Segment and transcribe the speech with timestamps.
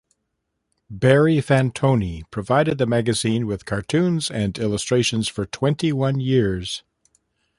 [0.89, 6.81] Barry Fantoni provided the magazine with cartoons and illustrations for twenty-one years.